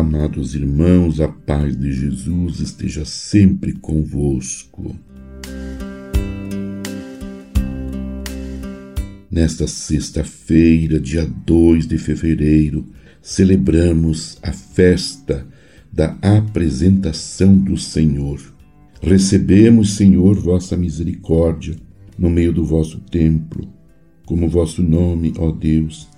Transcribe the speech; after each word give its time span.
Amados 0.00 0.54
irmãos, 0.54 1.20
a 1.20 1.28
paz 1.28 1.76
de 1.76 1.92
Jesus 1.92 2.58
esteja 2.58 3.04
sempre 3.04 3.74
convosco. 3.74 4.96
Nesta 9.30 9.66
sexta-feira, 9.66 10.98
dia 10.98 11.30
2 11.44 11.86
de 11.86 11.98
fevereiro, 11.98 12.86
celebramos 13.20 14.38
a 14.42 14.54
festa 14.54 15.46
da 15.92 16.16
apresentação 16.22 17.54
do 17.54 17.76
Senhor. 17.76 18.40
Recebemos, 19.02 19.96
Senhor, 19.96 20.40
vossa 20.40 20.78
misericórdia 20.78 21.76
no 22.18 22.30
meio 22.30 22.54
do 22.54 22.64
vosso 22.64 23.00
templo, 23.00 23.68
como 24.24 24.48
vosso 24.48 24.82
nome, 24.82 25.34
ó 25.36 25.52
Deus, 25.52 26.08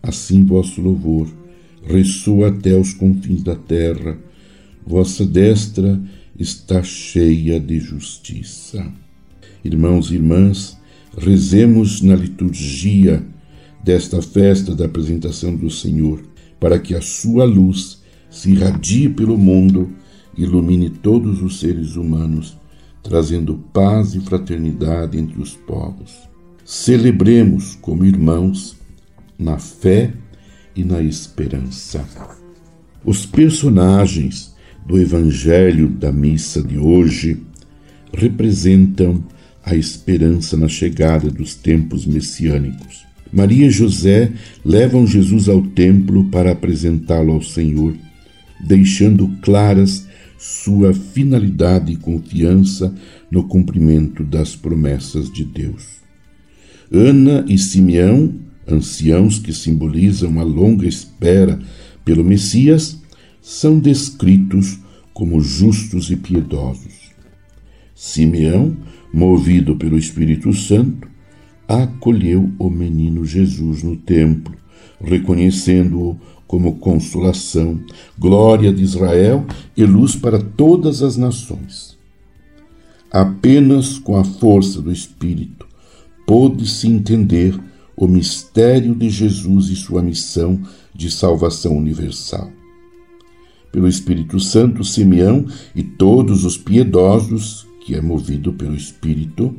assim 0.00 0.44
vosso 0.44 0.80
louvor 0.80 1.41
ressoa 1.82 2.48
até 2.48 2.76
os 2.76 2.92
confins 2.92 3.42
da 3.42 3.54
terra, 3.54 4.18
vossa 4.86 5.24
destra 5.24 6.00
está 6.38 6.82
cheia 6.82 7.60
de 7.60 7.78
justiça. 7.80 8.86
Irmãos 9.64 10.10
e 10.10 10.14
irmãs, 10.14 10.78
rezemos 11.16 12.00
na 12.00 12.14
liturgia 12.14 13.24
desta 13.82 14.22
festa 14.22 14.74
da 14.74 14.86
apresentação 14.86 15.54
do 15.54 15.70
Senhor, 15.70 16.22
para 16.58 16.78
que 16.78 16.94
a 16.94 17.00
sua 17.00 17.44
luz 17.44 18.00
se 18.30 18.52
irradie 18.52 19.08
pelo 19.08 19.36
mundo 19.36 19.90
ilumine 20.36 20.88
todos 20.88 21.42
os 21.42 21.60
seres 21.60 21.96
humanos, 21.96 22.56
trazendo 23.02 23.58
paz 23.72 24.14
e 24.14 24.20
fraternidade 24.20 25.18
entre 25.18 25.40
os 25.40 25.54
povos. 25.54 26.16
Celebremos 26.64 27.76
como 27.76 28.04
irmãos 28.04 28.76
na 29.38 29.58
fé 29.58 30.14
e 30.74 30.84
na 30.84 31.02
esperança. 31.02 32.04
Os 33.04 33.26
personagens 33.26 34.54
do 34.86 34.98
Evangelho 34.98 35.88
da 35.88 36.12
missa 36.12 36.62
de 36.62 36.78
hoje 36.78 37.42
representam 38.12 39.22
a 39.64 39.74
esperança 39.74 40.56
na 40.56 40.68
chegada 40.68 41.30
dos 41.30 41.54
tempos 41.54 42.04
messiânicos. 42.04 43.04
Maria 43.32 43.66
e 43.66 43.70
José 43.70 44.30
levam 44.64 45.06
Jesus 45.06 45.48
ao 45.48 45.62
templo 45.62 46.24
para 46.24 46.52
apresentá-lo 46.52 47.32
ao 47.32 47.42
Senhor, 47.42 47.94
deixando 48.60 49.28
claras 49.40 50.06
sua 50.38 50.92
finalidade 50.92 51.92
e 51.92 51.96
confiança 51.96 52.92
no 53.30 53.44
cumprimento 53.44 54.24
das 54.24 54.56
promessas 54.56 55.32
de 55.32 55.44
Deus. 55.44 56.02
Ana 56.92 57.44
e 57.48 57.56
Simeão 57.56 58.34
anciãos 58.66 59.38
que 59.38 59.52
simbolizam 59.52 60.38
a 60.40 60.42
longa 60.42 60.86
espera 60.86 61.58
pelo 62.04 62.24
Messias, 62.24 63.00
são 63.40 63.78
descritos 63.78 64.78
como 65.12 65.40
justos 65.40 66.10
e 66.10 66.16
piedosos. 66.16 67.10
Simeão, 67.94 68.76
movido 69.12 69.76
pelo 69.76 69.98
Espírito 69.98 70.52
Santo, 70.52 71.08
acolheu 71.68 72.50
o 72.58 72.68
menino 72.68 73.24
Jesus 73.24 73.82
no 73.82 73.96
templo, 73.96 74.54
reconhecendo-o 75.00 76.18
como 76.46 76.76
consolação, 76.76 77.80
glória 78.18 78.72
de 78.72 78.82
Israel 78.82 79.46
e 79.76 79.84
luz 79.84 80.14
para 80.14 80.38
todas 80.38 81.02
as 81.02 81.16
nações. 81.16 81.96
Apenas 83.10 83.98
com 83.98 84.16
a 84.16 84.24
força 84.24 84.80
do 84.80 84.92
Espírito 84.92 85.66
pôde-se 86.26 86.88
entender 86.88 87.58
o 88.02 88.08
mistério 88.08 88.96
de 88.96 89.08
Jesus 89.08 89.68
e 89.68 89.76
sua 89.76 90.02
missão 90.02 90.60
de 90.92 91.08
salvação 91.08 91.76
universal. 91.76 92.50
Pelo 93.70 93.86
Espírito 93.86 94.40
Santo, 94.40 94.82
Simeão 94.82 95.46
e 95.72 95.84
todos 95.84 96.44
os 96.44 96.56
piedosos, 96.56 97.64
que 97.86 97.94
é 97.94 98.00
movido 98.00 98.52
pelo 98.54 98.74
Espírito, 98.74 99.54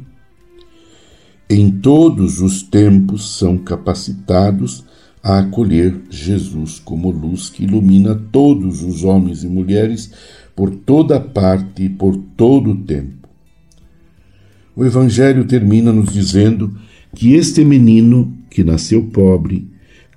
em 1.50 1.72
todos 1.72 2.42
os 2.42 2.62
tempos 2.64 3.38
são 3.38 3.58
capacitados 3.58 4.84
a 5.24 5.40
acolher 5.40 6.02
Jesus 6.09 6.80
como 6.80 7.12
luz 7.12 7.50
que 7.50 7.64
ilumina 7.64 8.14
todos 8.14 8.84
os 8.84 9.06
homens 9.06 9.46
e 9.46 9.48
mulheres 9.48 10.12
por 10.53 10.70
toda 10.70 11.18
parte 11.18 11.84
e 11.84 11.90
por 11.90 12.18
todo 12.36 12.72
o 12.72 12.76
tempo. 12.76 13.30
O 14.76 14.84
Evangelho 14.84 15.46
termina 15.46 15.94
nos 15.94 16.12
dizendo 16.12 16.76
que 17.16 17.34
este 17.34 17.63
menino, 17.63 18.34
que 18.50 18.63
nasceu 18.63 19.03
pobre, 19.03 19.68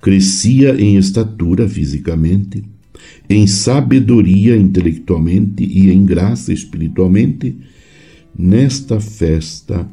crescia 0.01 0.79
em 0.79 0.97
estatura 0.97 1.67
fisicamente, 1.67 2.63
em 3.29 3.45
sabedoria 3.45 4.55
intelectualmente 4.55 5.63
e 5.63 5.91
em 5.91 6.03
graça 6.05 6.53
espiritualmente, 6.53 7.55
nesta 8.37 8.99
festa, 8.99 9.87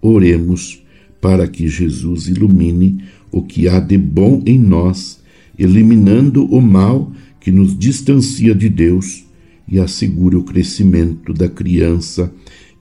oremos 0.00 0.82
para 1.20 1.46
que 1.46 1.68
Jesus 1.68 2.28
ilumine 2.28 3.02
o 3.30 3.42
que 3.42 3.68
há 3.68 3.78
de 3.78 3.98
bom 3.98 4.42
em 4.46 4.58
nós, 4.58 5.20
eliminando 5.58 6.44
o 6.44 6.60
mal 6.60 7.12
que 7.40 7.50
nos 7.50 7.76
distancia 7.76 8.54
de 8.54 8.68
Deus 8.68 9.24
e 9.66 9.78
assegure 9.78 10.36
o 10.36 10.44
crescimento 10.44 11.32
da 11.32 11.48
criança 11.48 12.32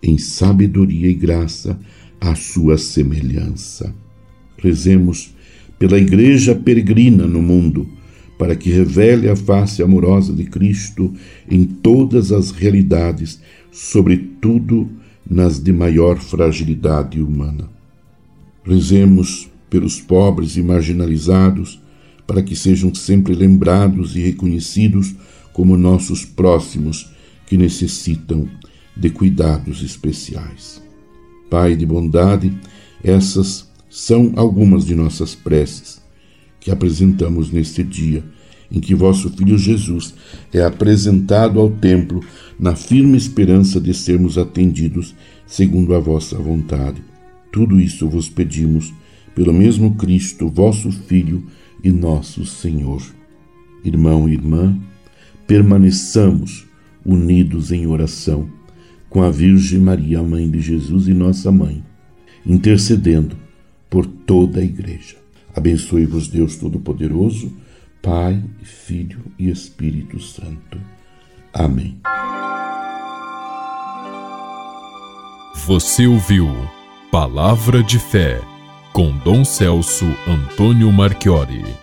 em 0.01 0.17
sabedoria 0.17 1.09
e 1.09 1.13
graça 1.13 1.77
à 2.19 2.35
sua 2.35 2.77
semelhança. 2.77 3.93
Rezemos 4.57 5.33
pela 5.77 5.97
Igreja 5.97 6.55
peregrina 6.55 7.27
no 7.27 7.41
mundo, 7.41 7.87
para 8.37 8.55
que 8.55 8.69
revele 8.69 9.29
a 9.29 9.35
face 9.35 9.81
amorosa 9.81 10.33
de 10.33 10.43
Cristo 10.45 11.13
em 11.49 11.65
todas 11.65 12.31
as 12.31 12.51
realidades, 12.51 13.39
sobretudo 13.71 14.89
nas 15.29 15.59
de 15.59 15.73
maior 15.73 16.17
fragilidade 16.17 17.21
humana. 17.21 17.69
Rezemos 18.63 19.49
pelos 19.69 19.99
pobres 19.99 20.55
e 20.55 20.61
marginalizados, 20.61 21.81
para 22.25 22.43
que 22.43 22.55
sejam 22.55 22.93
sempre 22.93 23.33
lembrados 23.33 24.15
e 24.15 24.19
reconhecidos 24.19 25.15
como 25.53 25.77
nossos 25.77 26.25
próximos 26.25 27.09
que 27.47 27.57
necessitam 27.57 28.47
de 28.95 29.09
cuidados 29.09 29.81
especiais. 29.81 30.86
Pai 31.49 31.75
de 31.75 31.85
bondade, 31.85 32.51
essas 33.03 33.67
são 33.89 34.33
algumas 34.35 34.85
de 34.85 34.95
nossas 34.95 35.33
preces 35.33 36.01
que 36.59 36.69
apresentamos 36.69 37.51
neste 37.51 37.83
dia 37.83 38.23
em 38.71 38.79
que 38.79 38.93
vosso 38.93 39.29
Filho 39.29 39.57
Jesus 39.57 40.13
é 40.53 40.61
apresentado 40.61 41.59
ao 41.59 41.69
templo 41.69 42.21
na 42.59 42.75
firme 42.75 43.17
esperança 43.17 43.79
de 43.79 43.93
sermos 43.93 44.37
atendidos 44.37 45.15
segundo 45.45 45.95
a 45.95 45.99
vossa 45.99 46.37
vontade. 46.37 47.01
Tudo 47.51 47.79
isso 47.79 48.07
vos 48.09 48.27
pedimos 48.27 48.93
pelo 49.33 49.53
mesmo 49.53 49.95
Cristo, 49.95 50.49
vosso 50.49 50.91
Filho 50.91 51.43
e 51.83 51.91
nosso 51.91 52.45
Senhor. 52.45 53.01
Irmão 53.85 54.27
e 54.27 54.33
irmã, 54.33 54.77
permaneçamos 55.45 56.65
unidos 57.05 57.71
em 57.71 57.87
oração 57.87 58.49
com 59.09 59.21
a 59.21 59.29
Virgem 59.29 59.79
Maria, 59.79 60.21
mãe 60.21 60.49
de 60.49 60.59
Jesus 60.59 61.07
e 61.07 61.13
nossa 61.13 61.51
mãe, 61.51 61.83
intercedendo 62.45 63.35
por 63.89 64.05
toda 64.05 64.59
a 64.59 64.63
Igreja. 64.63 65.15
Abençoe-vos, 65.55 66.27
Deus 66.27 66.55
Todo-Poderoso, 66.55 67.51
Pai, 68.01 68.43
Filho 68.61 69.19
e 69.39 69.49
Espírito 69.49 70.19
Santo. 70.19 70.79
Amém. 71.53 71.99
Você 75.65 76.07
ouviu 76.07 76.47
Palavra 77.11 77.81
de 77.81 77.99
Fé 77.99 78.39
com 78.93 79.11
Dom 79.19 79.43
Celso 79.43 80.05
Antônio 80.27 80.91
Marchiori. 80.91 81.77